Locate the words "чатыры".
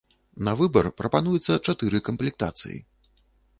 1.65-1.97